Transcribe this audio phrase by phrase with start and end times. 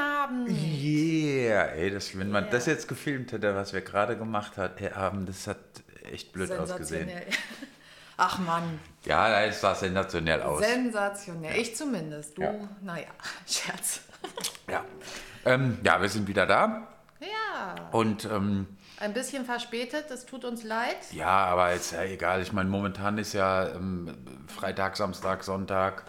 [0.00, 0.48] Abend.
[0.50, 4.90] Yeah, ey, das, wenn man das jetzt gefilmt hätte, was wir gerade gemacht hat, ey,
[4.90, 5.58] haben, das hat
[6.10, 7.10] echt blöd ausgesehen.
[8.16, 10.64] Ach Mann, Ja, das sah sensationell aus.
[10.64, 11.58] sensationell.
[11.60, 12.38] Ich zumindest.
[12.38, 12.52] Du, Ja.
[12.80, 13.08] naja,
[13.46, 14.02] Scherz.
[14.70, 14.84] ja.
[15.44, 16.86] Ähm, ja, wir sind wieder da
[17.20, 18.68] Ja, und ähm,
[19.00, 20.96] ein bisschen verspätet, es tut uns leid.
[21.10, 22.40] ja, aber ist ja egal.
[22.40, 24.14] Ich meine, momentan ist ja ähm,
[24.46, 26.04] Freitag, Samstag, Sonntag,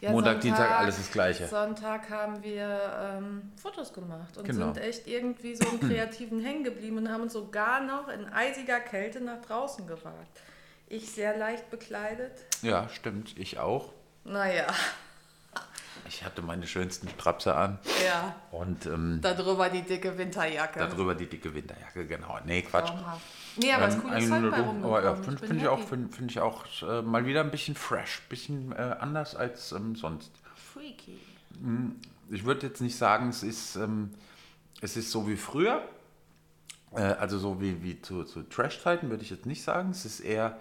[0.00, 1.46] Ja, Montag, Sonntag- Dienstag, alles das Gleiche.
[1.48, 2.78] Sonntag haben wir
[3.18, 4.66] ähm, Fotos gemacht und Genau.
[4.72, 8.80] sind echt irgendwie so im Kreativen hängen geblieben und haben uns sogar noch in eisiger
[8.80, 10.40] Kälte nach draußen gewagt.
[10.88, 12.32] Ich sehr leicht bekleidet.
[12.62, 13.36] Ja, stimmt.
[13.38, 13.92] Ich auch.
[14.24, 14.66] Naja,
[16.08, 18.34] Ich hatte meine schönsten Strapse an ja.
[18.50, 20.78] und ähm, Darüber die dicke Winterjacke.
[20.78, 22.38] darüber die dicke Winterjacke, genau.
[22.44, 22.88] Nee, Quatsch.
[22.88, 23.22] Traumhaft.
[23.56, 26.30] Nee, aber Ähm, cooles eigentlich Zeug bei aber ja, finde find ich auch, find, find
[26.30, 30.30] ich auch äh, mal wieder ein bisschen fresh, bisschen äh, anders als ähm, sonst.
[30.74, 31.18] Freaky.
[32.30, 34.10] Ich würde jetzt nicht sagen, es ist, ähm,
[34.82, 35.82] es ist so wie früher,
[36.94, 39.90] äh, also so wie, wie zu, zu Trash-Zeiten würde ich jetzt nicht sagen.
[39.90, 40.58] Es ist eher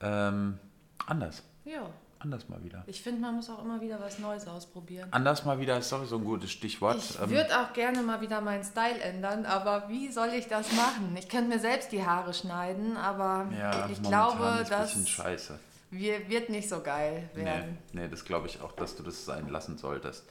[0.00, 0.58] ähm,
[1.06, 1.82] anders, Ja.
[2.20, 2.82] Anders mal wieder.
[2.86, 5.08] Ich finde, man muss auch immer wieder was Neues ausprobieren.
[5.12, 6.98] Anders mal wieder ist sowieso ein gutes Stichwort.
[6.98, 10.72] Ich Ähm, würde auch gerne mal wieder meinen Style ändern, aber wie soll ich das
[10.72, 11.16] machen?
[11.18, 15.58] Ich könnte mir selbst die Haare schneiden, aber ja, ich momentan glaube, ist das scheiße.
[15.90, 17.78] wir- wird nicht so geil Nee, werden.
[17.92, 20.24] nee, das glaube ich auch, dass du das sein lassen solltest.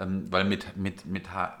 [0.00, 1.58] Ähm, weil mit, mit, mit, ha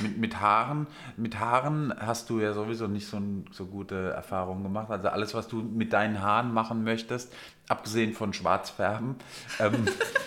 [0.00, 4.90] mit, mit, Haaren, mit Haaren hast du ja sowieso nicht so, so gute Erfahrungen gemacht.
[4.90, 7.32] Also alles, was du mit deinen Haaren machen möchtest,
[7.68, 9.16] abgesehen von Schwarzfärben,
[9.60, 9.86] ähm,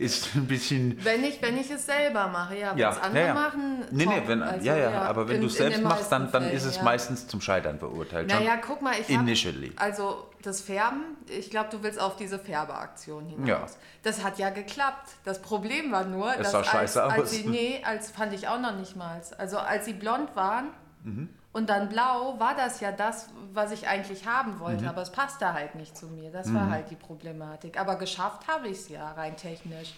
[0.00, 0.98] ist ein bisschen...
[1.04, 2.70] Wenn ich, wenn ich es selber mache, ja.
[2.72, 3.34] Wenn Ja, es andere ja, ja.
[3.34, 6.42] machen, Nee, nee, wenn, Also, ja, ja, aber wenn du es selbst machst, dann, dann
[6.42, 8.30] Fällen, ist es meistens zum Scheitern verurteilt.
[8.30, 9.72] schon Naja, guck mal, ich hab, Initially.
[9.76, 13.48] Also das Färben, ich glaube, du willst auf diese Färbeaktion hinaus.
[13.48, 13.66] Ja.
[14.02, 15.10] Das hat ja geklappt.
[15.24, 17.12] Das Problem war nur, Es dass sah als, scheiße aus.
[17.12, 19.20] als sie, nee, als fand ich auch noch nicht mal.
[19.38, 20.68] Also als sie blond waren
[21.02, 21.30] Mhm.
[21.52, 24.60] Und dann blau, war das ja das, was ich eigentlich haben Mhm.
[24.60, 26.30] wollte, aber es passte halt nicht zu mir.
[26.30, 27.78] Das war halt die Problematik.
[27.80, 29.94] Aber geschafft habe ich es ja, rein technisch.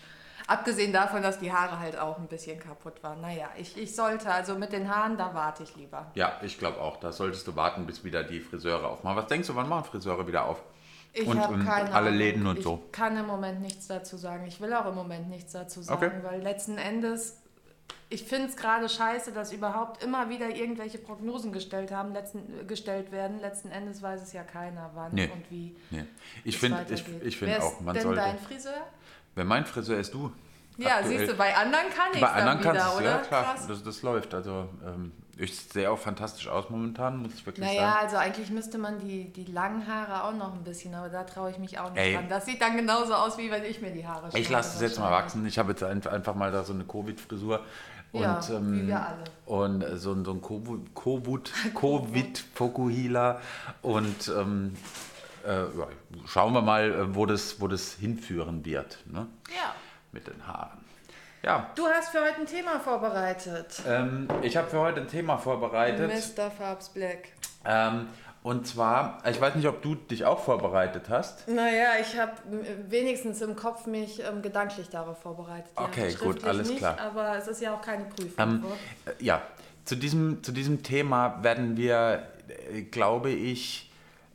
[0.49, 3.21] Abgesehen davon, dass die Haare halt auch ein bisschen kaputt waren.
[3.21, 6.11] Naja, ich, ich sollte, also mit den Haaren, da warte ich lieber.
[6.15, 6.97] Ja, ich glaube auch.
[6.99, 9.17] Da solltest du warten, bis wieder die Friseure aufmachen.
[9.19, 10.61] Was denkst du, wann machen Friseure wieder auf?
[11.13, 12.15] Ich und habe keine alle Ahnung.
[12.19, 12.83] Läden und ich so.
[12.91, 14.47] kann im Moment nichts dazu sagen.
[14.47, 16.13] Ich will auch im Moment nichts dazu sagen, Okay.
[16.25, 17.37] weil letzten Endes,
[18.09, 23.11] ich finde es gerade scheiße, dass überhaupt immer wieder irgendwelche Prognosen gestellt haben, letzten, gestellt
[23.13, 23.41] werden.
[23.41, 25.31] Letzten Endes weiß es ja keiner, wann Nee.
[25.33, 25.77] und wie.
[25.91, 26.05] Nee.
[26.45, 28.21] Ich finde ich, ich find Wer auch, ist man denn sollte.
[28.21, 28.87] dein Friseur?
[29.35, 30.31] Wenn mein Friseur ist du.
[30.79, 31.19] Ja, Aktuell.
[31.19, 33.57] siehst du, bei anderen kann ich Bei anderen wieder, kannst du ja klar.
[33.69, 34.35] Das, das läuft.
[34.35, 37.99] Also ähm, ich sehe auch fantastisch aus momentan, muss ich wirklich Naja, sagen.
[38.05, 41.51] also eigentlich müsste man die, die langen Haare auch noch ein bisschen, aber da traue
[41.51, 42.15] ich mich auch nicht Ey.
[42.15, 42.29] dran.
[42.29, 44.83] Das sieht dann genauso aus, wie wenn ich mir die Haare Ich schneide lasse es
[44.83, 45.45] jetzt mal wachsen.
[45.47, 47.61] Ich habe jetzt ein- einfach mal da so eine Covid-Frisur.
[48.13, 49.25] Und, Ja, wie wir alle.
[49.47, 53.41] Und äh, so, ein- so ein Covid- Covid- Covid-Fokuhila.
[53.81, 54.77] Und ähm,
[55.47, 55.89] äh, ja,
[56.27, 58.99] schauen wir mal, äh, wo das, wo das hinführen wird.
[59.07, 59.27] Ne?
[59.49, 59.75] Ja.
[60.13, 60.79] Mit den Haaren.
[61.43, 63.83] Ja, Du hast für heute ein Thema vorbereitet.
[63.87, 66.11] ähm, ich habe für heute ein Thema vorbereitet.
[66.37, 66.51] Mr.
[66.51, 67.29] Farbs Black.
[67.65, 68.09] Ähm,
[68.45, 71.47] und zwar, ich weiß nicht, ob du dich auch vorbereitet hast.
[71.49, 72.33] Naja, ich habe
[72.89, 75.71] wenigstens im Kopf mich ähm, gedanklich darauf vorbereitet.
[75.77, 76.99] Ja, Okay, gut, alles nicht, klar.
[77.01, 78.35] Aber es ist ja auch keine Prüfung.
[78.39, 78.65] Ähm,
[79.07, 79.43] äh, ja,
[79.85, 82.25] zu diesem, zu diesem Thema werden wir,
[82.73, 83.92] äh, glaube ich,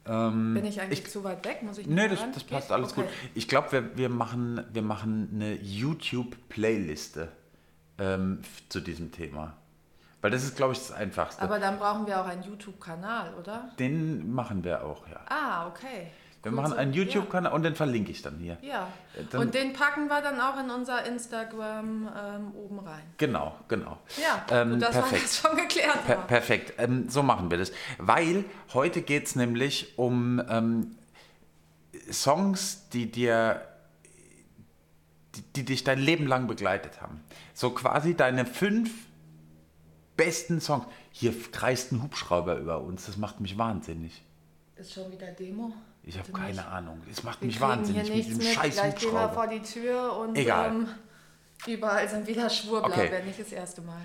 [0.07, 1.63] ähm, Bin ich eigentlich zu weit weg?
[1.63, 3.01] Muss ich Nee, noch das, das passt alles okay.
[3.01, 3.09] gut.
[3.35, 7.29] Ich glaube, wir, wir, machen, wir machen eine YouTube-Playliste
[7.99, 9.55] ähm, zu diesem Thema.
[10.21, 11.41] Weil das ist, glaube ich, das Einfachste.
[11.41, 13.69] Aber dann brauchen wir auch einen YouTube-Kanal, oder?
[13.79, 15.19] den machen wir auch, ja.
[15.29, 16.11] Ah, okay.
[16.43, 18.57] Wir machen einen YouTube-Kanal und den verlinke ich dann hier.
[18.61, 18.67] Ja.
[18.69, 18.87] ja.
[19.19, 23.03] Äh, dann- Und den packen wir dann auch in unser Instagram ähm, oben rein.
[23.17, 23.97] Genau, genau.
[24.21, 25.23] Ja, Ähm, gut, dass perfekt.
[25.25, 27.71] das schon geklärt Per perfekt, ähm, so machen wir das.
[27.97, 30.95] Weil heute geht es nämlich um ähm,
[32.11, 33.61] Songs, die dir,
[35.35, 37.21] die, die dich dein Leben lang begleitet haben.
[37.53, 38.91] So quasi deine fünf
[40.15, 40.85] besten Songs.
[41.11, 44.23] Hier kreist ein Hubschrauber über uns, das macht mich wahnsinnig.
[44.75, 45.73] Ist schon wieder Demo?
[46.07, 46.65] Ich habe keine nicht.
[46.65, 47.01] Ahnung.
[47.11, 48.47] Es macht Wir mich wahnsinnig mit diesem mit.
[48.47, 50.69] scheiß Gleich gehen wir vor die Tür und Egal.
[50.69, 50.87] Ähm,
[51.67, 53.09] überall sind wieder Schwurbler, Okay.
[53.11, 54.01] wenn nicht das erste Mal.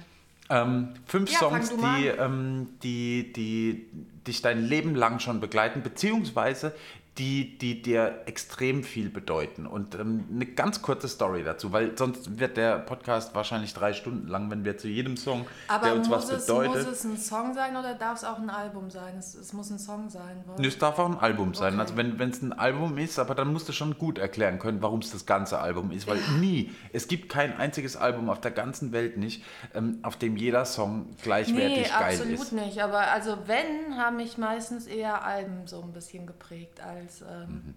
[0.51, 3.87] Ähm, fünf Ja, Songs, die, ähm, die, die
[4.27, 6.75] dich dein Leben lang schon begleiten, beziehungsweise
[7.19, 9.67] die, die dir extrem viel bedeuten.
[9.67, 14.29] Und ähm, eine ganz kurze Story dazu, weil sonst wird der Podcast wahrscheinlich drei Stunden
[14.29, 16.73] lang, wenn wir zu jedem Song, Aber der uns muss was es, bedeutet.
[16.87, 19.17] muss es ein Song sein oder darf es auch ein Album sein?
[19.19, 20.43] Es, es muss ein Song sein.
[20.47, 21.75] weil- Es darf auch ein Album sein.
[21.75, 21.83] Okay.
[21.83, 25.01] Also wenn es ein Album ist, aber dann musst du schon gut erklären können, warum
[25.01, 26.07] es das ganze Album ist.
[26.07, 29.45] Weil nie, es gibt kein einziges Album auf der ganzen Welt nicht,
[29.75, 32.53] ähm, auf dem jeder Song gleichwertig Nee, geil absolut ist.
[32.53, 32.83] nicht.
[32.83, 37.75] Aber also wenn, haben mich meistens eher Alben so ein bisschen geprägt als ähm, Mhm.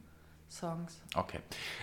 [0.49, 1.01] Songs.
[1.15, 1.39] Okay.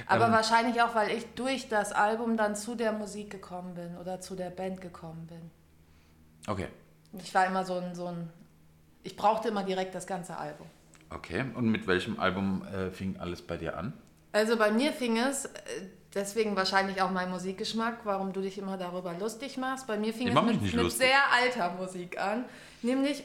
[0.06, 3.97] Aber Ähm, wahrscheinlich auch, weil ich durch das Album dann zu der Musik gekommen bin
[3.99, 5.50] oder zu der Band gekommen bin.
[6.49, 6.69] okay.
[7.19, 8.31] Ich war immer so ein, so ein
[9.03, 10.67] ich brauchte immer direkt das ganze Album.
[11.11, 11.44] Okay.
[11.55, 13.93] Und mit welchem Album äh, fing alles bei dir an?
[14.33, 15.50] Also bei mir fing es, äh,
[16.15, 19.87] deswegen wahrscheinlich auch mein Musikgeschmack, warum du dich immer darüber lustig machst.
[19.89, 21.06] Bei mir fing Ich es mit, mit lustig.
[21.09, 22.44] sehr alter Musik an.
[22.81, 23.25] Nämlich,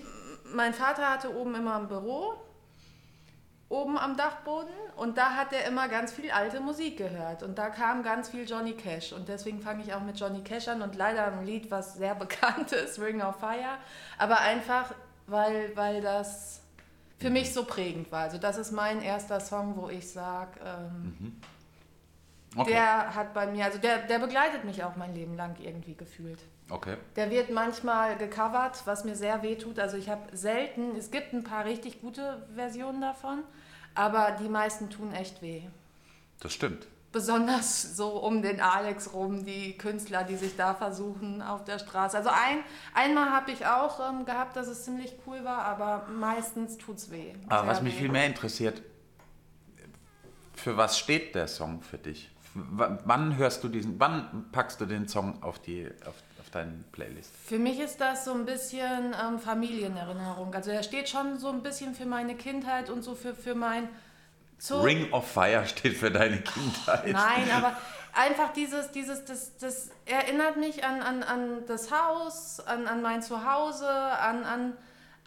[0.54, 2.34] mein Vater hatte oben immer ein Büro,
[3.70, 7.44] oben am Dachboden, und da hat er immer ganz viel alte Musik gehört.
[7.44, 9.14] Und da kam ganz viel Johnny Cash.
[9.14, 12.16] Und deswegen fange ich auch mit Johnny Cash an und leider ein Lied, was sehr
[12.24, 13.78] bekannt ist, Ring of Fire.
[14.18, 14.94] Aber einfach,
[15.28, 16.62] weil, weil das
[17.20, 18.22] für mich so prägend war.
[18.22, 21.42] Also das ist mein erster Song, wo ich sage, ähm,
[22.56, 22.72] Okay.
[22.72, 26.40] der hat bei mir, also der, der begleitet mich auch mein Leben lang irgendwie gefühlt.
[26.70, 26.98] Okay.
[27.16, 29.80] Der wird manchmal gecovert, was mir sehr weh tut.
[29.80, 33.44] Also ich habe selten, es gibt ein paar richtig gute Versionen davon,
[33.96, 35.64] aber die meisten tun echt weh.
[36.40, 36.88] Das stimmt.
[37.12, 42.18] Besonders so um den Alex rum, die Künstler, die sich da versuchen auf der Straße.
[42.18, 42.60] Also ein,
[42.94, 47.34] einmal habe ich auch ähm, gehabt, dass es ziemlich cool war, aber meistens tut's weh.
[47.48, 48.02] Aber was mich weh.
[48.02, 48.84] viel mehr interessiert,
[50.54, 52.30] für was steht der Song für dich?
[52.54, 56.16] W wann hörst du diesen, wann packst du den Song auf die, auf,
[56.48, 57.32] auf deine Playlist?
[57.46, 60.54] Für mich ist das so ein bisschen ähm, Familienerinnerung.
[60.56, 63.90] Also er steht schon so ein bisschen für meine Kindheit und so für, für mein...
[64.60, 67.12] So, Ring of Fire steht für deine Kindheit.
[67.12, 67.78] Nein, aber
[68.14, 73.22] einfach dieses, dieses, das, das erinnert mich an, an, an das Haus, an, an mein
[73.22, 74.74] Zuhause, an, an,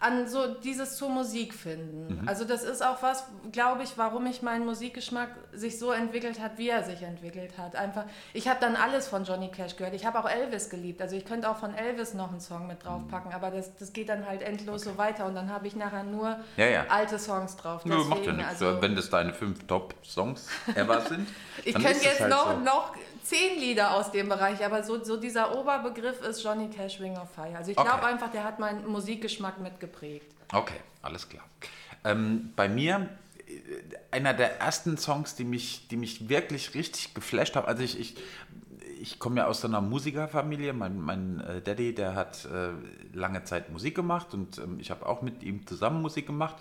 [0.01, 2.23] an so dieses zur Musik finden.
[2.27, 6.57] Also das ist auch was, glaube ich, warum ich meinen Musikgeschmack sich so entwickelt hat,
[6.57, 7.75] wie er sich entwickelt hat.
[7.75, 9.93] Einfach, ich habe dann alles von Johnny Cash gehört.
[9.93, 11.01] Ich habe auch Elvis geliebt.
[11.01, 14.09] Also ich könnte auch von Elvis noch einen Song mit draufpacken, aber das, das geht
[14.09, 16.85] dann halt endlos so weiter und dann habe ich nachher nur Ja, ja.
[16.89, 17.85] alte Songs drauf.
[17.85, 18.61] Nö, macht ja Deswegen, nichts.
[18.61, 21.27] also- Wenn das deine fünf Top-Songs ever sind,
[21.63, 22.59] Ich könnte jetzt halt noch, so.
[22.59, 27.15] noch zehn Lieder aus dem Bereich, aber so, so dieser Oberbegriff ist Johnny Cash Ring
[27.17, 27.55] of Fire.
[27.55, 27.87] Also ich Okay.
[27.87, 29.59] glaube einfach, der hat meinen Musikgeschmack
[29.91, 30.35] mitgeprägt.
[30.53, 31.43] Okay, alles klar.
[32.03, 33.09] Ähm, bei mir,
[33.47, 37.99] äh, einer der ersten Songs, die mich, die mich wirklich richtig geflasht haben, also ich,
[37.99, 38.15] ich,
[38.99, 40.73] ich komme ja aus so einer Musikerfamilie.
[40.73, 42.71] Mein, mein äh, Daddy, der hat äh,
[43.13, 46.55] lange Zeit Musik gemacht und ähm, ich habe auch mit ihm zusammen Musik gemacht.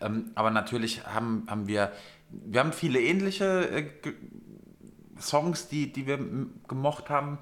[0.00, 1.92] Ähm, aber natürlich haben, haben wir,
[2.30, 3.90] wir haben viele ähnliche äh,
[5.18, 6.18] Songs, die, die wir
[6.68, 7.38] gemocht haben,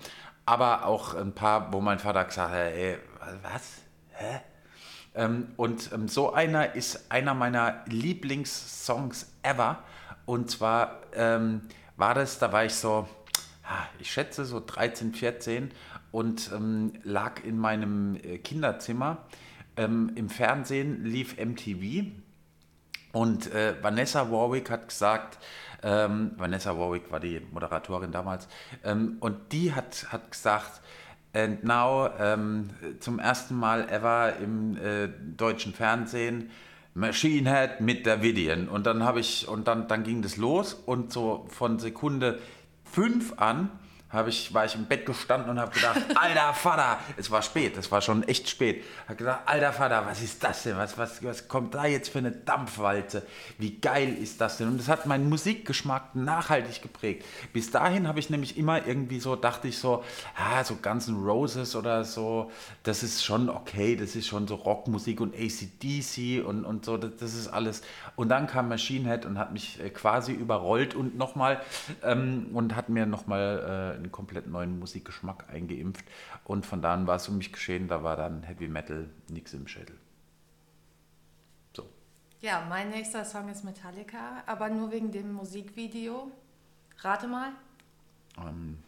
[0.47, 2.99] aber auch ein paar, wo mein Vater gesagt hat, ey,
[3.43, 3.83] was?
[4.11, 4.41] Hä?
[5.15, 9.79] Ähm, und ähm, so einer ist einer meiner Lieblingssongs ever.
[10.27, 11.63] Und zwar ähm,
[11.97, 13.09] war das, da war ich so,
[13.65, 15.71] ah, ich schätze so 13, 14
[16.11, 19.19] und ähm, lag in meinem äh, Kinderzimmer.
[19.77, 22.07] Ähm, Im Fernsehen lief MTV
[23.13, 25.39] und äh, Vanessa Warwick hat gesagt,
[25.83, 28.49] ähm, Vanessa Warwick war die Moderatorin damals,
[28.83, 30.81] und die hat, hat gesagt,
[31.35, 32.71] and now ähm,
[33.01, 36.51] zum ersten Mal ever im äh, deutschen Fernsehen
[36.95, 38.69] Machine Head mit der Vidian.
[38.69, 42.39] Und dann habe ich, und dann, dann ging das los und so von Sekunde
[42.85, 43.71] fünf an
[44.15, 47.77] habe ich, war ich im Bett gestanden und habe gedacht, alter Vater, es war spät,
[47.77, 48.85] es war schon echt spät.
[49.07, 50.77] Habe gedacht, alter Vater, was ist das denn?
[50.77, 53.23] Was, was, was kommt da jetzt für eine Dampfwalze?
[53.59, 54.69] Wie geil ist das denn?
[54.69, 57.25] Und das hat meinen Musikgeschmack nachhaltig geprägt.
[57.53, 60.05] Bis dahin habe ich nämlich immer irgendwie so, dachte ich so,
[60.37, 62.51] ah, so Guns N' Roses oder so,
[62.83, 67.17] das ist schon okay, das ist schon so Rockmusik und ACDC und, und so, das,
[67.19, 67.83] das ist alles.
[68.17, 71.61] Und dann kam Machine Head und hat mich äh, quasi überrollt und nochmal
[72.03, 76.05] ähm, und hat mir nochmal äh, einen komplett neuen Musikgeschmack eingeimpft.
[76.45, 79.53] Und von da an war es um mich geschehen, da war dann Heavy Metal nix
[79.53, 79.97] im Schädel.
[81.75, 81.89] So.
[82.41, 86.31] Ja, mein nächster Song ist Metallica, aber nur wegen dem Musikvideo.
[87.01, 87.53] Rate mal.
[88.39, 88.79] Ähm,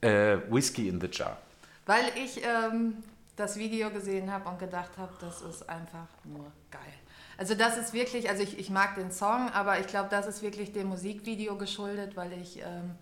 [0.00, 1.38] äh, Whiskey in the Jar.
[1.86, 3.02] Weil ich ähm,
[3.36, 6.80] das Video gesehen habe und gedacht habe, das ist einfach nur geil.
[7.38, 10.42] Also das ist wirklich, also ich, ich mag den Song, aber ich glaube, das ist
[10.42, 12.94] wirklich dem Musikvideo geschuldet, weil ich, ähm,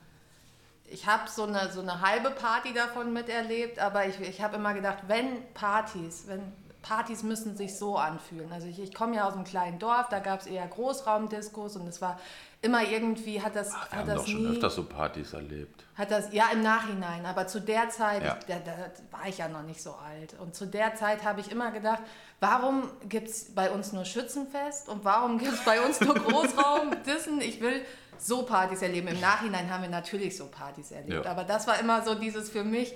[0.86, 4.74] ich habe so eine, so eine halbe Party davon miterlebt, aber ich, ich habe immer
[4.74, 6.40] gedacht, wenn Partys, wenn
[6.82, 8.52] Partys müssen sich so anfühlen.
[8.52, 11.88] Also ich, ich komme ja aus einem kleinen Dorf, da gab es eher Großraumdiskos und
[11.88, 12.20] es war
[12.60, 14.54] immer irgendwie, hat das, Wir hat haben das doch schon nie...
[14.56, 15.84] öfter so Partys erlebt.
[15.96, 18.38] Hat das, ja, im Nachhinein, aber zu der Zeit, Ja.
[18.46, 20.34] da, da war ich ja noch nicht so alt.
[20.40, 22.02] Und zu der Zeit habe ich immer gedacht,
[22.40, 27.40] warum gibt es bei uns nur Schützenfest und warum gibt es bei uns nur Großraumdissen?
[27.40, 27.82] Ich will
[28.18, 29.08] so Partys erleben.
[29.08, 31.24] Im Nachhinein haben wir natürlich so Partys erlebt.
[31.24, 31.30] Ja.
[31.30, 32.94] Aber das war immer so dieses für mich,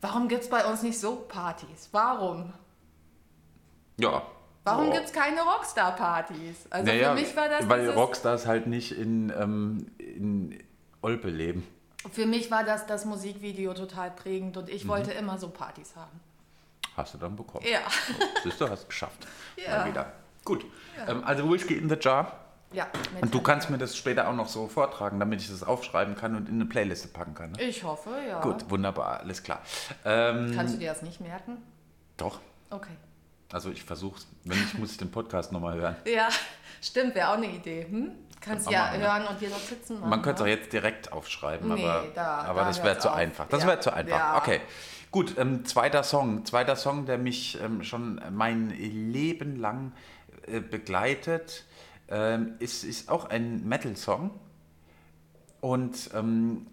[0.00, 1.88] warum gibt es bei uns nicht so Partys?
[1.92, 2.52] Warum?
[3.98, 4.22] Ja.
[4.64, 4.94] Warum Ja.
[4.94, 6.66] gibt es keine Rockstar-Partys?
[6.70, 10.58] Also Naja, für mich war das weil Rockstars halt nicht in, ähm, in
[11.02, 11.66] Olpe leben.
[12.12, 14.88] für mich war das das Musikvideo total prägend und ich Mhm.
[14.88, 16.20] wollte immer so Partys haben.
[16.96, 17.64] Hast du dann bekommen.
[17.70, 17.80] Ja.
[18.42, 19.26] Siehst du, hast es geschafft.
[19.56, 19.78] Ja.
[19.78, 20.12] Mal wieder.
[20.44, 20.64] Gut.
[21.08, 22.32] Ähm, also Whisky in the Jar.
[22.76, 22.86] Ja,
[23.22, 26.36] Und du kannst mir das später auch noch so vortragen, damit ich das aufschreiben kann
[26.36, 27.52] und in eine Playliste packen kann.
[27.52, 27.62] Ne?
[27.62, 28.40] Ich hoffe, ja.
[28.42, 29.62] Gut, wunderbar, alles klar.
[30.04, 31.56] Ähm, Kannst du dir das nicht merken?
[32.18, 32.38] doch.
[32.70, 32.92] Okay.
[33.52, 35.96] Also ich versuche Wenn nicht, muss ich den Podcast nochmal hören.
[36.04, 36.28] Ja,
[36.82, 37.86] stimmt, wäre auch eine Idee.
[37.88, 38.10] Hm?
[38.40, 39.06] Kannst ja machen, ne?
[39.06, 40.00] hören und dir noch sitzen.
[40.00, 43.08] Man könnte es auch jetzt direkt aufschreiben, Nee, aber, da- aber da das wäre zu
[43.08, 43.14] auf.
[43.16, 43.46] einfach.
[43.48, 43.68] Das Ja.
[43.68, 44.16] wäre zu einfach.
[44.18, 44.36] Ja.
[44.36, 44.60] Okay.
[45.12, 46.44] Gut, ähm, zweiter Song.
[46.44, 49.92] Zweiter Song, der mich ähm, schon mein Leben lang
[50.46, 51.64] äh, begleitet,
[52.08, 54.30] ähm, ist, ist auch ein Metal-Song.
[55.60, 56.66] Und ähm,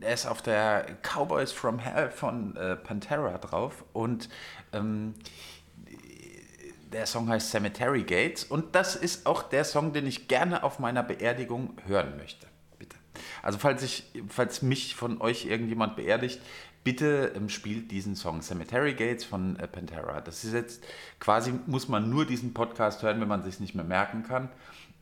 [0.00, 3.84] er ist auf der Cowboys from Hell von äh, Pantera drauf.
[3.92, 4.28] Und
[4.72, 5.14] ähm,
[6.92, 10.78] der Song heißt Cemetery Gates und das ist auch der Song, den ich gerne auf
[10.78, 12.46] meiner Beerdigung hören möchte.
[13.46, 16.40] Also falls ich, falls mich von euch irgendjemand beerdigt,
[16.82, 20.20] bitte ähm, spielt diesen Song Cemetery Gates von äh, Pantera.
[20.20, 20.82] Das ist jetzt
[21.20, 24.48] quasi muss man nur diesen Podcast hören, wenn man sich nicht mehr merken kann.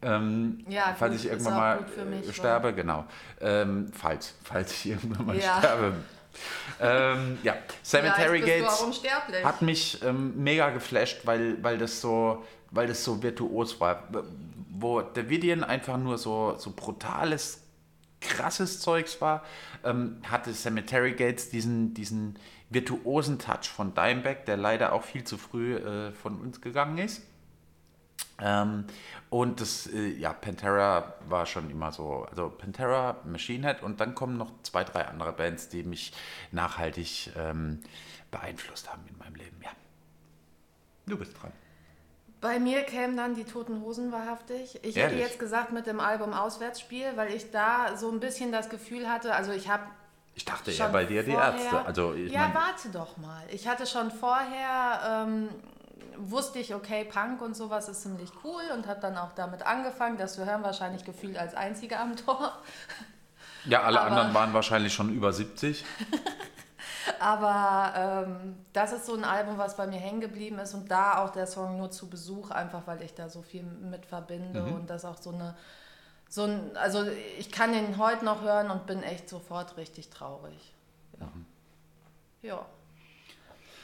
[0.02, 3.06] Ähm, Ja, falls ich irgendwann mal mich, äh, sterbe, genau.
[3.40, 5.58] Ähm, falls, falls ich irgendwann mal Ja.
[5.60, 5.94] sterbe.
[6.82, 9.02] ähm, ja, Cemetery Gates
[9.42, 14.02] hat mich ähm, mega geflasht, weil, weil, das so, weil das so virtuos war.
[14.68, 17.63] Wo Davidian einfach nur so, so brutales,
[18.24, 19.44] krasses Zeugs war,
[19.84, 22.38] ähm, hatte Cemetery Gates diesen, diesen
[22.70, 27.22] virtuosen Touch von Dimebag, der leider auch viel zu früh äh, von uns gegangen ist.
[28.40, 28.84] Ähm,
[29.30, 34.14] und das, äh, ja, Pantera war schon immer so, also Pantera, Machine Head und dann
[34.14, 36.12] kommen noch zwei, drei andere Bands, die mich
[36.50, 37.80] nachhaltig ähm,
[38.30, 39.70] beeinflusst haben in meinem Leben, ja.
[41.06, 41.52] Du bist dran.
[42.44, 44.78] Bei mir kämen dann die Toten Hosen wahrhaftig.
[44.82, 45.20] Ich hätte Ehrlich?
[45.20, 49.34] jetzt gesagt mit dem Album Auswärtsspiel, weil ich da so ein bisschen das Gefühl hatte,
[49.34, 49.84] also ich habe
[50.34, 51.86] Ich dachte eher bei dir die Ärzte.
[51.86, 53.42] Also ja, mein, warte doch mal.
[53.48, 55.48] Ich hatte schon vorher, ähm,
[56.18, 60.18] wusste ich, okay, Punk und sowas ist ziemlich cool und habe dann auch damit angefangen,
[60.18, 62.52] das zu hören, wahrscheinlich gefühlt als einziger am Tor.
[63.64, 65.82] ja, alle aber- anderen waren wahrscheinlich schon über 70.
[67.20, 71.18] Aber ähm, das ist so ein Album, was bei mir hängen geblieben ist und da
[71.24, 74.72] auch der Song nur zu Besuch, einfach weil ich da so viel mit verbinde Mhm.
[74.74, 75.54] und das auch so eine,
[76.28, 77.04] so ein, also
[77.38, 80.74] ich kann den heute noch hören und bin echt sofort richtig traurig.
[81.20, 81.26] Ja.
[81.26, 81.46] Mhm.
[82.42, 82.66] ja.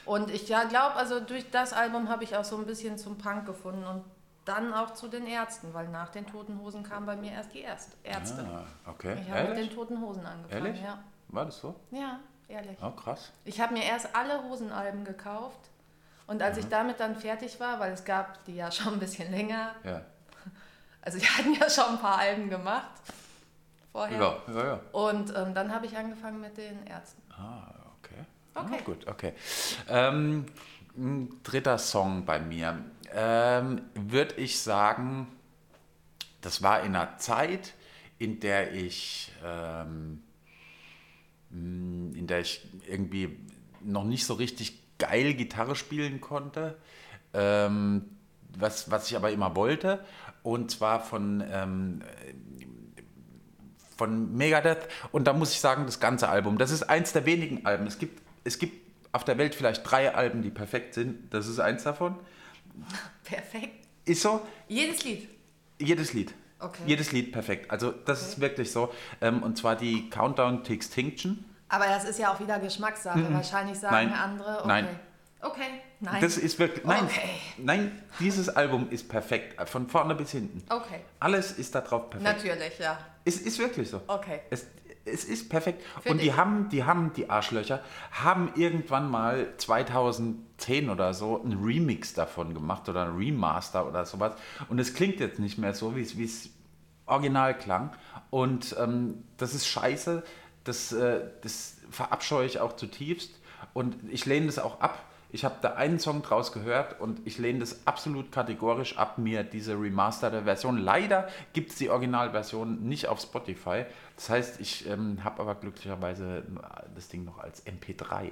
[0.05, 3.17] Und ich ja glaube, also durch das Album habe ich auch so ein bisschen zum
[3.19, 4.03] Punk gefunden und
[4.45, 7.59] dann auch zu den Ärzten, weil nach den Toten Hosen kam bei mir erst die
[7.61, 8.43] Erst Ärzte.
[8.43, 9.15] Ah, okay.
[9.21, 10.81] Ich habe mit den Toten Hosen angefangen, Ehrlich?
[10.81, 10.97] ja.
[11.27, 11.75] War das so?
[11.91, 12.19] Ja,
[12.51, 12.77] ehrlich.
[12.81, 13.31] Oh, krass.
[13.45, 15.59] Ich habe mir erst alle Hosenalben gekauft
[16.27, 19.31] und als ich damit dann fertig war, weil es gab die ja schon ein bisschen
[19.31, 20.01] länger, Ja.
[21.01, 22.89] also die hatten ja schon ein paar Alben gemacht
[23.91, 24.19] vorher.
[24.19, 24.79] Ja, ja, ja.
[24.91, 27.21] Und ähm, dann habe ich angefangen mit den Ärzten.
[27.31, 28.15] Ah, okay.
[28.53, 28.77] Okay.
[28.79, 29.33] Ah, gut, okay.
[29.89, 30.45] Ähm,
[30.97, 32.83] ein dritter Song bei mir.
[33.13, 35.27] Ähm, Würde ich sagen,
[36.41, 37.73] das war in einer Zeit,
[38.19, 40.23] in der ich, ähm,
[41.53, 43.37] in der ich irgendwie
[43.83, 46.77] noch nicht so richtig geil Gitarre spielen konnte,
[47.33, 48.05] ähm,
[48.57, 50.03] was, was ich aber immer wollte.
[50.43, 52.01] Und zwar von ähm,
[53.97, 57.67] von Megadeth und da muss ich sagen, das ganze Album, das ist eins der wenigen
[57.67, 57.85] Alben.
[57.85, 58.81] Es gibt, es gibt
[59.11, 61.31] auf der Welt vielleicht drei Alben, die perfekt sind.
[61.31, 62.15] Das ist eins davon.
[63.23, 63.85] Perfekt.
[64.05, 65.29] Ist so, Jedes Lied.
[65.79, 66.33] jedes Lied.
[66.61, 66.83] Okay.
[66.85, 67.71] Jedes Lied perfekt.
[67.71, 68.93] Also das ist wirklich so.
[69.19, 71.43] Ähm, und zwar die Countdown to Extinction.
[71.69, 73.33] Aber das ist ja auch wieder Geschmackssache.
[73.33, 74.13] Wahrscheinlich sagen Nein.
[74.13, 74.67] andere, okay.
[74.67, 74.87] Nein.
[75.43, 76.21] Okay, nein.
[76.21, 76.85] Das ist wirklich.
[76.85, 77.29] Nein, Okay.
[77.57, 79.59] nein, dieses Album ist perfekt.
[79.67, 80.61] Von vorne bis hinten.
[80.69, 82.37] okay, Alles ist da drauf perfekt.
[82.45, 82.95] natürlich, ja.
[83.25, 84.01] Es ist wirklich so.
[84.05, 84.41] Okay.
[84.51, 84.67] Es,
[85.05, 85.83] es ist perfekt.
[86.01, 86.37] Find und die ich.
[86.37, 87.81] haben, die haben, die Arschlöcher,
[88.11, 94.33] haben irgendwann mal 2010 oder so einen Remix davon gemacht oder ein Remaster oder sowas.
[94.69, 96.49] Und es klingt jetzt nicht mehr so, wie es wie es
[97.05, 97.91] original klang.
[98.29, 100.23] Und ähm, das ist scheiße.
[100.63, 103.39] Das, äh, das verabscheue ich auch zutiefst.
[103.73, 105.03] Und ich lehne das auch ab.
[105.33, 109.43] Ich habe da einen Song draus gehört und ich lehne das absolut kategorisch ab, mir
[109.43, 110.77] diese remasterte Version.
[110.77, 113.85] Leider gibt es die Originalversion nicht auf Spotify.
[114.17, 116.43] Das heißt, ich ähm, habe aber glücklicherweise
[116.93, 118.31] das Ding noch als MP3, äh,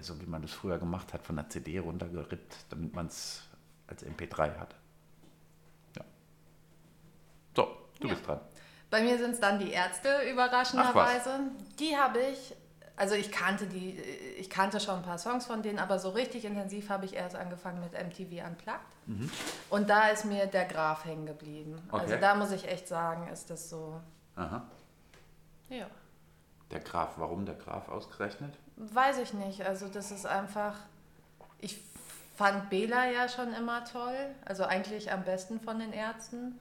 [0.00, 3.42] so wie man das früher gemacht hat, von der CD runtergerippt, damit man es
[3.86, 4.74] als MP3 hat.
[5.96, 6.04] Ja.
[7.54, 7.68] So,
[8.00, 8.14] du Ja.
[8.14, 8.40] bist dran.
[8.90, 11.50] Bei mir sind es dann die Ärzte, überraschenderweise.
[11.78, 12.54] Die habe ich,
[12.96, 13.90] also ich kannte die,
[14.38, 17.34] ich kannte schon ein paar Songs von denen, aber so richtig intensiv habe ich erst
[17.36, 18.80] angefangen mit MTV Unplugged.
[19.70, 21.76] Und da ist mir der Graf hängen geblieben.
[21.92, 22.18] Also Okay.
[22.20, 24.00] da muss ich echt sagen, ist das so,
[24.36, 24.62] Aha.
[25.68, 25.86] ja.
[26.70, 28.54] Der Graf, warum der Graf ausgerechnet?
[28.76, 29.62] Weiß ich nicht.
[29.66, 30.74] Also das ist einfach.
[31.58, 31.80] Ich
[32.36, 34.16] fand Bela ja schon immer toll.
[34.44, 36.58] Also eigentlich am besten von den Ärzten.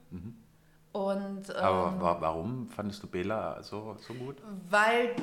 [0.91, 4.37] Und ähm, Aber wa warum fandest du Bela so, so gut?
[4.69, 5.15] weil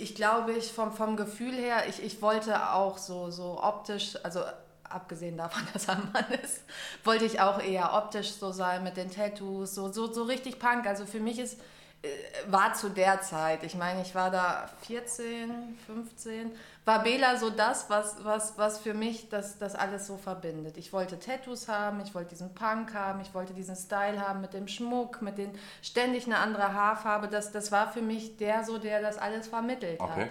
[0.00, 4.40] ich glaube, ich vom, vom Gefühl her, ich, ich wollte auch so, so optisch, also
[4.84, 6.62] abgesehen davon, dass er ein Mann ist,
[7.04, 10.86] wollte ich auch eher optisch so sein mit den Tattoos, so, so, so richtig Punk.
[10.86, 11.60] Also für mich ist,
[12.02, 12.08] äh,
[12.46, 16.52] war zu der Zeit, ich meine, ich war da 14, 15,
[16.90, 20.76] war Bela so das, was, was, was für mich das, das alles so verbindet.
[20.76, 24.54] Ich wollte Tattoos haben, ich wollte diesen Punk haben, ich wollte diesen Style haben mit
[24.54, 27.28] dem Schmuck, mit den ständig eine andere Haarfarbe.
[27.28, 30.22] Das, das war für mich der so, der das alles vermittelt Okay.
[30.22, 30.28] hat.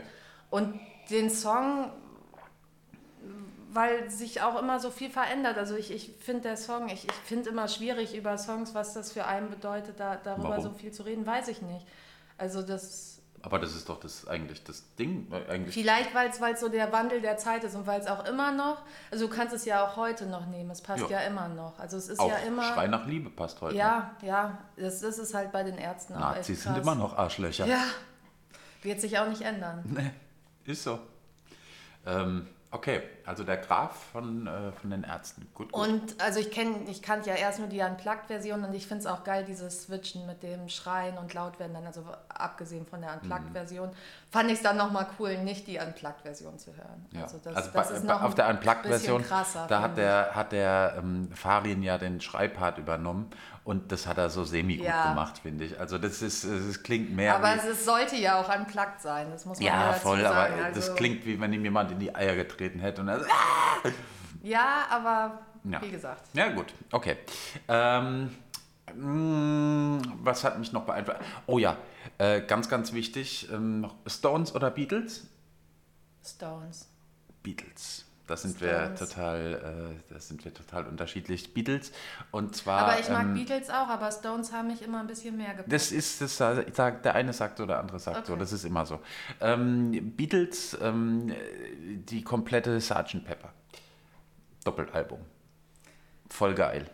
[0.49, 0.77] Und
[1.09, 1.93] den Song,
[3.71, 5.57] weil sich auch immer so viel verändert.
[5.57, 9.13] Also ich, ich finde der Song, ich, ich finde immer schwierig über Songs, was das
[9.13, 10.63] für einen bedeutet, da, darüber Warum?
[10.63, 11.87] so viel zu reden, weiß ich nicht.
[12.37, 15.31] Also das, Aber das ist doch das eigentlich das Ding.
[15.31, 18.25] äh, Eigentlich vielleicht weil es so der Wandel der Zeit ist und weil es auch
[18.25, 18.81] immer noch,
[19.11, 21.21] also du kannst es ja auch heute noch nehmen, es passt Ja.
[21.21, 21.79] ja, immer noch.
[21.79, 22.63] Also es ist auch ja immer...
[22.63, 23.73] Schrei nach Liebe passt heute.
[23.75, 23.79] noch.
[23.79, 27.65] Ja, ja, das, das ist halt bei den Ärzten auch Nazis sind immer noch Arschlöcher.
[27.65, 27.83] Ja,
[28.83, 29.83] wird sich auch nicht ändern.
[29.85, 30.11] Nee,
[30.71, 30.99] ist so.
[32.05, 35.47] Ähm, okay, also der Graf von, äh, von den Ärzten.
[35.53, 35.87] Gut, gut.
[35.87, 39.05] Und also ich kenne, ich kannte ja erst nur die Unplugged-Version und ich finde es
[39.05, 43.91] auch geil, dieses Switchen mit dem Schreien und Lautwerden dann, also abgesehen von der Unplugged-Version,
[44.31, 47.05] fand ich es dann nochmal cool, nicht die Unplugged-Version zu hören.
[47.11, 47.23] Ja.
[47.23, 49.23] Also das, also das bei, ist bei, noch auf der Unplugged-Version,
[49.67, 53.29] da hat der, hat der ähm, Farin ja den Schreibpart übernommen
[53.63, 55.09] und das hat er so semi-gut Ja.
[55.09, 55.79] gemacht, finde ich.
[55.79, 57.67] Also das ist, es klingt mehr Aber wie...
[57.67, 60.53] es sollte ja auch Unplugged sein, das muss man ja, ja, voll, sagen.
[60.53, 63.09] aber also, das klingt wie wenn ihm jemand in die Eier getreten hätte und
[64.43, 65.81] Ja, aber Ja.
[65.81, 66.23] wie gesagt.
[66.33, 67.17] Ja, gut, okay.
[67.67, 68.33] Ähm,
[68.95, 71.19] mh, was hat mich noch beeinflusst?
[71.45, 71.75] Oh ja,
[72.17, 75.27] äh, ganz, ganz wichtig: ähm, Stones oder Beatles?
[76.25, 76.87] Stones.
[77.43, 78.05] Beatles.
[78.29, 81.51] Da sind wir total, äh, da sind wir total unterschiedlich.
[81.51, 81.91] Beatles
[82.29, 82.81] und zwar.
[82.81, 85.73] Aber ich mag ähm, Beatles auch, aber Stones haben mich immer ein bisschen mehr gepackt.
[85.73, 88.39] Das ist, das sagt, der eine sagt so, der andere sagt so, Okay.
[88.39, 88.99] das ist immer so.
[89.41, 91.33] Ähm, Beatles, ähm,
[92.07, 93.25] die komplette Sgt.
[93.25, 93.49] Pepper.
[94.63, 95.19] Doppelalbum.
[96.29, 96.87] Voll geil.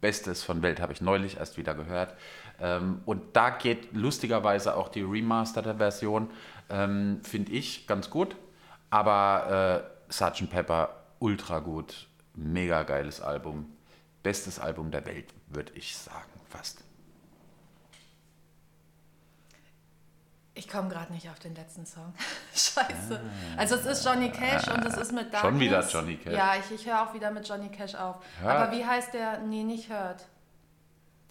[0.00, 2.16] Bestes von Welt habe ich neulich erst wieder gehört.
[2.60, 6.28] Ähm, und da geht lustigerweise auch die remasterte Version,
[6.70, 8.34] ähm, finde ich, ganz gut.
[8.90, 10.50] Aber äh, Sgt.
[10.50, 12.08] Pepper, ultra gut.
[12.34, 13.76] Mega geiles Album.
[14.22, 16.84] Bestes Album der Welt, würde ich sagen, fast.
[20.54, 22.12] Ich komme gerade nicht auf den letzten Song.
[22.54, 23.20] Scheiße.
[23.56, 25.40] Also es ist Johnny Cash und es ist mit Darkness.
[25.40, 25.46] Ah.
[25.46, 26.34] Schon wieder Johnny Cash.
[26.34, 28.16] Ja, ich, ich höre auch wieder mit Johnny Cash auf.
[28.38, 28.56] Hört.
[28.56, 29.38] Aber wie heißt der?
[29.38, 30.26] Nee, nicht hört.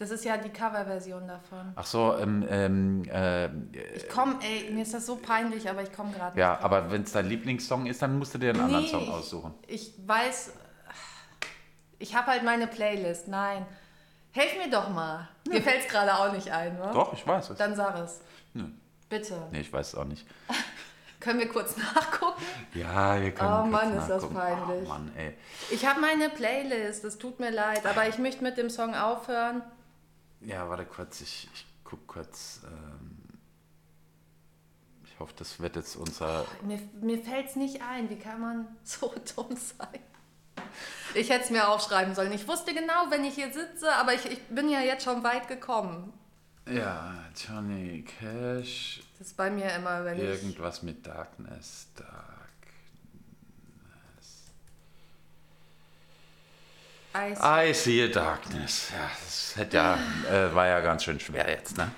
[0.01, 1.73] Das ist ja die Coverversion davon.
[1.75, 3.45] Ach so, ähm, ähm, äh,
[3.95, 6.63] Ich komme, ey, mir ist das so peinlich, aber ich komme gerade ja, nicht.
[6.63, 9.09] aber wenn es dein Lieblingssong ist, dann musst du dir einen anderen Nee, Song ich-
[9.09, 9.53] aussuchen.
[9.67, 10.53] Ich weiß,
[11.99, 13.27] ich habe halt meine Playlist.
[13.27, 13.63] Nein.
[14.31, 15.27] Helf mir doch mal.
[15.47, 16.91] Mir fällt es gerade auch nicht ein, wa?
[16.91, 17.57] Doch, ich weiß es.
[17.59, 18.21] Dann sag es.
[18.55, 18.63] Nö.
[19.07, 19.35] Bitte.
[19.51, 20.25] Nee, ich weiß es auch nicht.
[21.19, 22.41] Können wir kurz nachgucken?
[22.73, 24.33] Ja, wir können Oh Mann, ist das nachgucken.
[24.33, 24.83] peinlich.
[24.87, 25.35] Oh Mann, ey.
[25.69, 29.61] Ich habe meine Playlist, es tut mir leid, aber ich möchte mit dem Song aufhören.
[30.41, 32.62] Ja, warte kurz, ich, ich guck kurz.
[32.65, 33.17] Ähm,
[35.06, 36.45] ich hoffe, das wird jetzt unser.
[36.63, 39.99] Mir, mir fällt es nicht ein, wie kann man so dumm sein?
[41.13, 42.32] Ich hätte es mir aufschreiben sollen.
[42.32, 45.47] Ich wusste genau, wenn ich hier sitze, aber ich, ich bin ja jetzt schon weit
[45.47, 46.13] gekommen.
[46.67, 50.23] Ja, Johnny Cash, Das ist bei mir immer, wenn ich...
[50.23, 51.88] irgendwas mit Darkness.
[51.95, 52.30] Dark.
[57.13, 58.89] I see a darkness.
[58.91, 61.91] Ja, das hätte ja, äh, war ja ganz schön schwer jetzt, ne?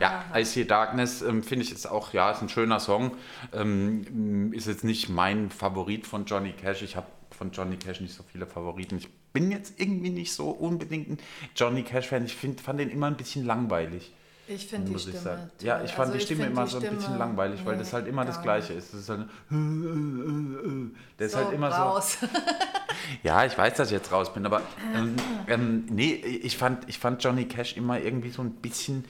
[0.00, 3.16] Ja, I see darkness ähm, finde ich ist auch, ja, ist ein schöner Song.
[3.52, 6.82] Ähm, ist jetzt nicht mein Favorit von Johnny Cash.
[6.82, 8.98] Ich habe von Johnny Cash nicht so viele Favoriten.
[8.98, 11.18] Ich bin jetzt irgendwie nicht so unbedingt ein
[11.54, 12.24] Johnny Cash-Fan.
[12.24, 14.12] Ich find, fand den immer ein bisschen langweilig.
[14.48, 15.50] Ich finde die Stimme sagen.
[15.60, 17.92] Ja, ich fand Also die Stimme immer die so ein bisschen langweilig, weil nee, das
[17.92, 18.92] halt immer das Gleiche ist.
[18.92, 19.26] Das ist halt,
[21.18, 21.76] der ist So, halt immer so.
[21.76, 22.18] raus.
[23.22, 24.62] Ja, ich weiß, dass ich jetzt raus bin, aber
[24.94, 25.16] ähm,
[25.48, 29.04] ähm, nee, ich fand, ich fand Johnny Cash immer irgendwie so ein bisschen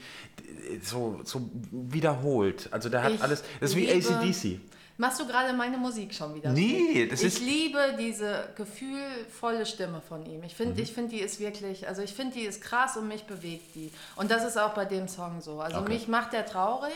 [0.69, 2.67] äh, so, so wiederholt.
[2.71, 4.59] Also der hat Ich alles, das ist wie ACDC.
[4.99, 6.49] Machst du gerade meine Musik schon wieder?
[6.51, 10.41] Nee, das ich ist- liebe diese gefühlvolle Stimme von ihm.
[10.43, 10.57] Ich Mhm.
[10.57, 13.75] finde, ich finde, die ist wirklich, also ich finde, die ist krass und mich bewegt
[13.75, 13.91] die.
[14.15, 15.61] Und das ist auch bei dem Song so.
[15.61, 15.89] Also Okay.
[15.89, 16.93] mich macht der traurig,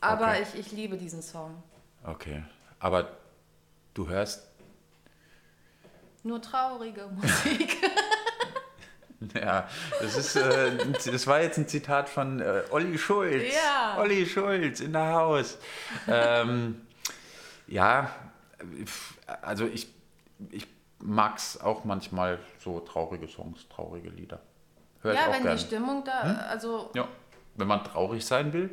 [0.00, 0.46] aber Okay.
[0.54, 1.62] ich, ich liebe diesen Song.
[2.04, 2.42] Okay,
[2.80, 3.08] aber
[3.94, 4.48] du hörst,
[6.24, 7.76] Nur traurige Musik.
[9.34, 9.68] ja,
[10.00, 10.70] das ist, äh,
[11.10, 13.52] das war jetzt ein Zitat von äh, Olli Schulz.
[13.52, 13.98] Ja.
[13.98, 15.58] Olli Schulz in der Haus.
[16.08, 16.80] ähm,
[17.72, 18.10] ja,
[19.40, 19.88] also ich,
[20.50, 20.66] ich
[20.98, 24.40] mag es auch manchmal so traurige Songs, traurige Lieder.
[25.00, 25.58] Hör ich ja, auch wenn gerne.
[25.58, 26.36] die Stimmung da, Hm?
[26.48, 27.08] also Ja,
[27.56, 28.70] wenn man traurig sein will.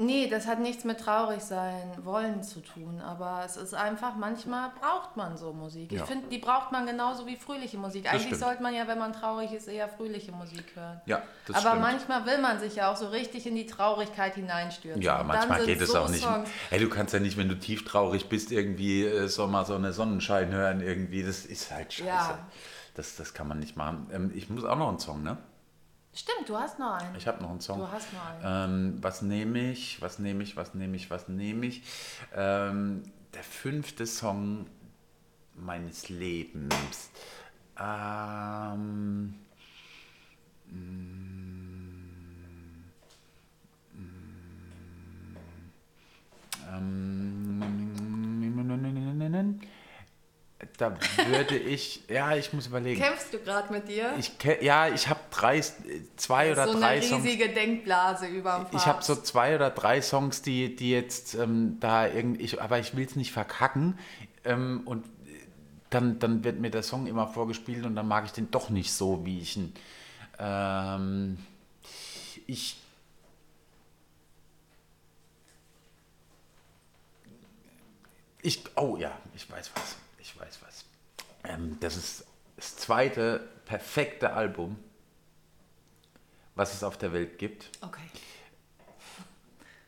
[0.00, 4.70] Nee, das hat nichts mit traurig sein wollen zu tun, aber es ist einfach, manchmal
[4.80, 5.90] braucht man so Musik.
[5.90, 6.06] Ich Ja.
[6.06, 8.08] finde, die braucht man genauso wie fröhliche Musik.
[8.12, 11.00] Eigentlich sollte man ja, wenn man traurig ist, eher fröhliche Musik hören.
[11.06, 11.82] Ja, das aber stimmt.
[11.82, 15.02] manchmal will man sich ja auch so richtig in die Traurigkeit hineinstürzen.
[15.02, 16.22] Ja, manchmal geht es so auch nicht.
[16.22, 19.64] Songs, Hey, du kannst ja nicht, wenn du tief traurig bist, irgendwie äh, so mal
[19.66, 20.80] so eine Sonnenschein hören.
[20.80, 22.06] Irgendwie, das ist halt scheiße.
[22.06, 22.38] Ja.
[22.94, 24.08] Das, das kann man nicht machen.
[24.12, 25.38] Ähm, ich muss auch noch einen Song, ne?
[26.18, 27.14] Stimmt, du hast noch einen.
[27.14, 27.78] Ich habe noch einen Song.
[27.78, 28.94] Du hast noch einen.
[28.94, 30.02] Ähm, was nehme ich?
[30.02, 30.56] Was nehme ich?
[30.56, 31.10] Was nehme ich?
[31.12, 31.84] Was nehme ich?
[32.34, 33.04] Ähm,
[33.34, 34.66] der fünfte Song
[35.54, 37.10] meines Lebens.
[37.78, 39.34] Ähm,
[46.68, 47.28] ähm,
[50.78, 53.00] da würde ich, ja, ich muss überlegen.
[53.00, 54.14] Kämpfst du gerade mit dir?
[54.16, 55.60] Ich, ja, ich habe drei,
[56.16, 57.24] zwei oder so drei eine Songs.
[57.24, 62.06] riesige Denkblase über Ich habe so zwei oder drei Songs, die, die jetzt ähm, da
[62.06, 63.98] irgendwie, ich, aber ich will es nicht verkacken.
[64.44, 65.04] Ähm, und
[65.90, 68.92] dann, dann wird mir der Song immer vorgespielt und dann mag ich den doch nicht
[68.92, 69.74] so, wie ich ihn.
[70.38, 71.38] Ähm,
[72.46, 72.80] ich.
[78.42, 79.96] Ich, oh ja, ich weiß was.
[80.20, 80.67] Ich weiß was.
[81.48, 82.24] Ähm, das ist
[82.56, 84.76] das zweite perfekte Album,
[86.54, 87.70] was es auf der Welt gibt.
[87.80, 88.02] Okay.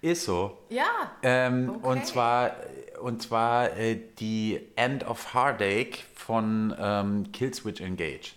[0.02, 0.58] Ist so.
[0.70, 1.12] Ja.
[1.22, 1.86] Ähm, Okay.
[1.88, 2.56] Und zwar,
[3.02, 8.34] und zwar äh, die End of Heartache von ähm, Killswitch Engage.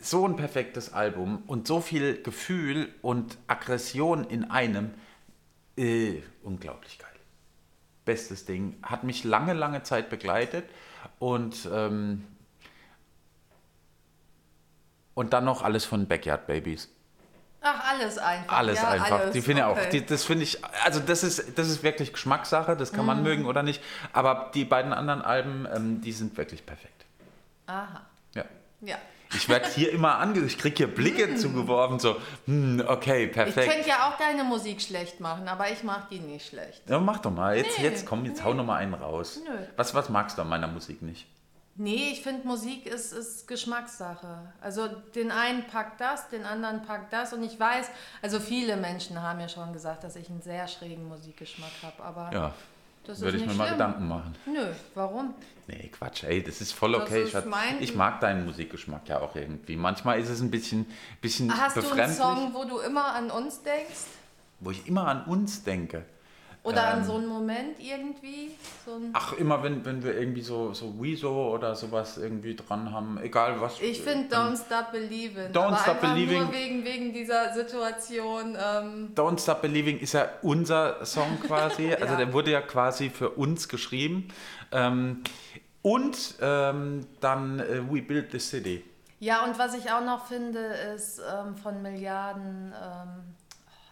[0.00, 4.94] So ein perfektes Album und so viel Gefühl und Aggression in einem.
[5.76, 7.08] Äh, unglaublich geil.
[8.04, 8.76] Bestes Ding.
[8.82, 10.64] Hat mich lange, lange Zeit begleitet
[11.18, 12.24] und, ähm,
[15.14, 16.88] und dann noch alles von Backyard Babies.
[17.64, 18.56] Ach, alles einfach.
[18.56, 19.20] Alles ja, einfach.
[19.20, 19.32] Alles.
[19.34, 19.76] Die finde ich auch.
[19.76, 19.90] Okay.
[20.00, 23.22] Die, das finde ich, also das ist, das ist wirklich Geschmackssache, das kann man Mhm.
[23.22, 23.80] mögen oder nicht.
[24.12, 27.04] Aber die beiden anderen Alben, ähm, die sind wirklich perfekt.
[27.66, 28.00] Aha.
[28.34, 28.44] Ja.
[28.80, 28.96] Ja.
[29.34, 32.16] Ich werde hier immer ange, ich kriege hier Blicke zugeworfen, so,
[32.46, 33.28] hm, okay, Mhm.
[33.28, 33.70] Ich perfekt.
[33.72, 36.82] könnte ja auch deine Musik schlecht machen, aber ich mache die nicht schlecht.
[36.88, 37.56] Ja, mach doch mal.
[37.56, 39.40] Jetzt, Nee, jetzt komm, jetzt hau noch mal einen raus.
[39.44, 39.54] Nö.
[39.76, 41.26] Was, was magst du an meiner Musik nicht?
[41.74, 44.52] Nee, ich finde Musik ist, ist Geschmackssache.
[44.60, 47.32] Also den einen packt das, den anderen packt das.
[47.32, 47.88] Und ich weiß,
[48.20, 52.02] also viele Menschen haben ja schon gesagt, dass ich einen sehr schrägen Musikgeschmack habe.
[52.02, 52.54] Aber Ja,
[53.06, 53.78] das würde ich mir mal schlimm.
[53.78, 54.34] Gedanken machen.
[54.46, 55.34] Nö, warum?
[55.66, 57.22] Nee, Quatsch, ey, das ist voll okay.
[57.22, 59.76] ist ich, mein- ich mag deinen Musikgeschmack ja auch irgendwie.
[59.76, 60.86] Manchmal ist es ein bisschen,
[61.20, 64.06] bisschen Hast du einen Song, wo du immer an uns denkst?
[64.60, 66.04] wo ich immer an uns denke.
[66.64, 67.04] Oder an Ähm.
[67.04, 68.52] so einen Moment irgendwie?
[68.86, 72.92] So ein Ach, immer wenn, wenn wir irgendwie so, so Wieso oder sowas irgendwie dran
[72.92, 73.80] haben, egal was.
[73.80, 75.50] ich finde Don't Stop Believing.
[75.52, 76.42] Don't Stop Believing.
[76.44, 78.56] Nur wegen, wegen dieser Situation.
[78.56, 81.92] Ähm, Don't Stop Believing ist ja unser Song quasi.
[82.00, 82.16] Also Ja.
[82.16, 84.28] der wurde ja quasi für uns geschrieben.
[84.70, 85.24] Ähm,
[85.82, 88.84] und ähm, dann äh, We Build the City.
[89.18, 90.60] Ja, und was ich auch noch finde,
[90.94, 92.72] ist ähm, von Milliarden.
[92.72, 93.20] Oh,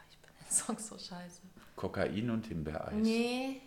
[0.09, 1.41] ich bin den Song so scheiße.
[1.81, 2.93] Kokain und Himbeereis.
[2.93, 3.62] Nee.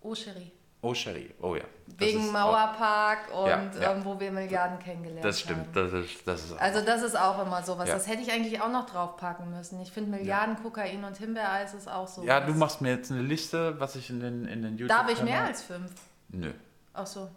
[0.00, 0.50] Oh, Cherie.
[0.82, 0.92] Oh.
[1.40, 1.62] Oh ja.
[1.86, 3.92] Das Wegen Mauerpark und Ja, ja.
[3.92, 5.60] Ähm, wo wir Milliarden kennengelernt Auch, das stimmt.
[5.60, 5.72] haben.
[5.72, 6.60] Das ist, das ist auch.
[6.60, 7.88] Also das ist auch immer sowas.
[7.88, 7.94] Ja.
[7.94, 9.80] Das hätte ich eigentlich auch noch draufpacken müssen.
[9.80, 12.24] Ich finde Milliarden Kokain und Himbeereis ist auch so.
[12.24, 14.88] ja, du machst mir jetzt eine Liste, was ich in den, in den YouTube.
[14.88, 15.92] Darf ich mehr als fünf?
[16.30, 16.52] Nö,
[16.92, 17.30] Ach so.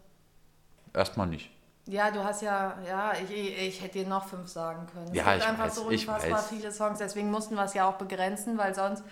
[0.94, 1.52] erstmal nicht.
[1.86, 5.14] Ja, du hast ja, ja, ich, ich, hätte dir noch fünf sagen können.
[5.14, 7.88] Ja, es gibt ich einfach weiß, so unfassbar viele Songs, deswegen mussten wir es ja
[7.88, 9.04] auch begrenzen, weil sonst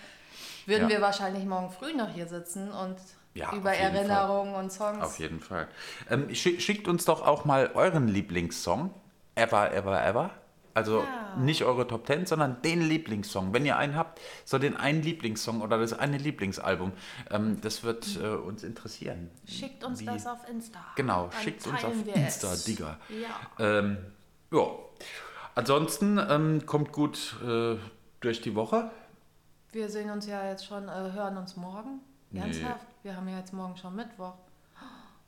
[0.66, 0.90] würden Ja.
[0.90, 2.98] wir wahrscheinlich morgen früh noch hier sitzen und
[3.34, 5.04] Ja, über Erinnerungen und Songs.
[5.04, 5.68] Auf jeden Fall.
[6.10, 8.92] Ähm, schick, schickt uns doch auch mal euren Lieblingssong.
[9.36, 10.30] Ever, ever, ever.
[10.74, 11.36] Also Ja.
[11.38, 13.54] nicht eure Top 10, sondern den Lieblingssong.
[13.54, 16.92] Wenn ihr einen habt, so den einen Lieblingssong oder das eine Lieblingsalbum.
[17.32, 19.30] Ähm, das wird äh, uns interessieren.
[19.48, 20.80] Schickt uns Wie- das auf Insta.
[20.98, 22.64] Genau, Dann schickt uns auf Insta, es.
[22.66, 22.98] Digga.
[23.10, 23.66] Ja.
[23.80, 23.98] Ähm,
[24.52, 24.66] ja.
[25.56, 27.78] Ansonsten ähm, kommt gut äh,
[28.20, 28.92] durch die Woche.
[29.76, 32.00] Wir sehen uns ja jetzt schon, äh, hören uns morgen.
[32.32, 32.40] Nee.
[32.40, 32.86] Ernsthaft?
[33.04, 34.32] Wir haben ja jetzt morgen schon Mittwoch.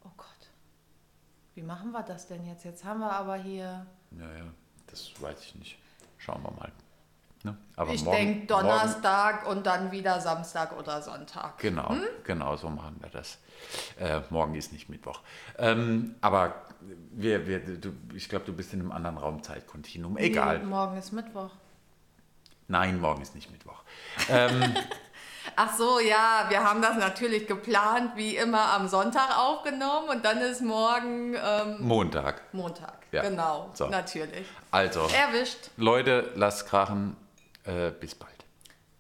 [0.05, 0.27] Oh Gott.
[1.53, 2.63] Wie machen wir das denn jetzt?
[2.63, 3.85] Jetzt haben wir aber hier.
[4.09, 4.45] Naja,
[4.89, 5.77] das weiß ich nicht.
[6.17, 6.71] Schauen wir mal.
[7.43, 7.57] Ne?
[7.75, 11.61] Aber ich morgen- denke Donnerstag und dann wieder Samstag oder Sonntag.
[11.61, 12.01] Morgen, genau, Hm?
[12.23, 13.39] genau so machen wir das.
[13.99, 15.23] Äh, morgen ist nicht Mittwoch.
[15.57, 16.55] Ähm, aber
[17.11, 20.15] wir, wir, du, ich glaube, du bist in einem anderen Raumzeitkontinuum.
[20.15, 20.59] Egal.
[20.59, 21.51] Nee, morgen ist Mittwoch.
[22.67, 23.81] Nein, morgen ist nicht Mittwoch.
[24.29, 24.75] Ähm,
[25.55, 30.39] Ach so, ja, wir haben das natürlich geplant, wie immer am Sonntag aufgenommen und dann
[30.39, 32.41] ist morgen ähm, Montag.
[32.53, 33.05] Montag.
[33.11, 33.21] Ja.
[33.23, 33.87] Genau, So.
[33.87, 34.45] natürlich.
[34.69, 35.69] Also, Erwischt.
[35.77, 37.15] Leute, lasst krachen.
[37.63, 38.33] Äh, bis bald.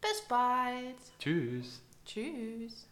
[0.01, 0.95] Bis bald.
[1.19, 1.81] Tschüss.
[2.05, 2.86] Tschüss.